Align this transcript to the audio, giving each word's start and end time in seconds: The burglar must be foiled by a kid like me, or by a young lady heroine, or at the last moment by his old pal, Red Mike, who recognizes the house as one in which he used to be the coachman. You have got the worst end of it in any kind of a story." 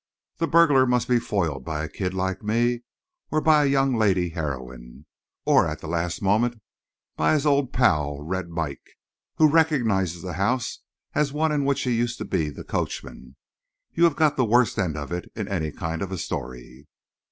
The 0.37 0.47
burglar 0.47 0.87
must 0.87 1.07
be 1.07 1.19
foiled 1.19 1.63
by 1.63 1.83
a 1.83 1.87
kid 1.87 2.15
like 2.15 2.41
me, 2.41 2.81
or 3.29 3.39
by 3.39 3.61
a 3.63 3.67
young 3.67 3.95
lady 3.95 4.29
heroine, 4.29 5.05
or 5.45 5.67
at 5.67 5.77
the 5.79 5.87
last 5.87 6.23
moment 6.23 6.59
by 7.15 7.33
his 7.33 7.45
old 7.45 7.71
pal, 7.71 8.19
Red 8.19 8.49
Mike, 8.49 8.97
who 9.35 9.47
recognizes 9.47 10.23
the 10.23 10.33
house 10.33 10.79
as 11.13 11.31
one 11.31 11.51
in 11.51 11.65
which 11.65 11.83
he 11.83 11.91
used 11.91 12.17
to 12.17 12.25
be 12.25 12.49
the 12.49 12.63
coachman. 12.63 13.35
You 13.93 14.05
have 14.05 14.15
got 14.15 14.37
the 14.37 14.43
worst 14.43 14.79
end 14.79 14.97
of 14.97 15.11
it 15.11 15.31
in 15.35 15.47
any 15.47 15.71
kind 15.71 16.01
of 16.01 16.11
a 16.11 16.17
story." 16.17 16.87